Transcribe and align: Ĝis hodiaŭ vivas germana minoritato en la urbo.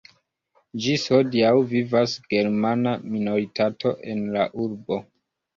Ĝis 0.85 1.03
hodiaŭ 1.15 1.51
vivas 1.75 2.15
germana 2.35 2.97
minoritato 3.17 3.95
en 4.15 4.25
la 4.39 4.49
urbo. 4.65 5.03